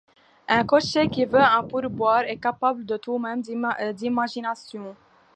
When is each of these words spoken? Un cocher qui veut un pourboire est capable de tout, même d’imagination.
Un 0.47 0.65
cocher 0.65 1.09
qui 1.09 1.25
veut 1.25 1.37
un 1.39 1.63
pourboire 1.63 2.21
est 2.23 2.37
capable 2.39 2.83
de 2.87 2.97
tout, 2.97 3.19
même 3.19 3.43
d’imagination. 3.93 4.95